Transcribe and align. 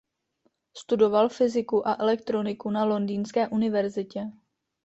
Studoval 0.77 1.29
fyziku 1.29 1.87
a 1.87 1.93
elektroniku 1.99 2.69
na 2.71 2.83
Londýnské 2.85 3.47
univerzitě. 3.47 4.31